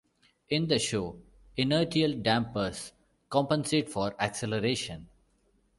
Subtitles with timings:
[0.49, 1.21] In the show,
[1.57, 2.91] inertial dampers
[3.29, 5.07] compensate for acceleration.